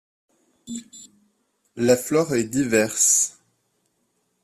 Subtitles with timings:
[1.75, 3.37] La flore est diverses.